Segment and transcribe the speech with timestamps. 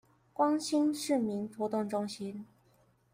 [0.33, 2.43] 光興市民活動中心